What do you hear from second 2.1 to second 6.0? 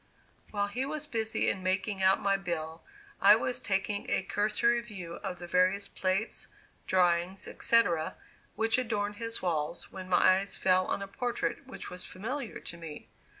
my bill, I was taking a cursory view of the various